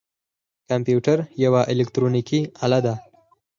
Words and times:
کمپیوټر 0.69 1.17
یوه 1.45 1.61
الکترونیکی 1.71 2.39
آله 2.65 2.79
ده 2.85 2.95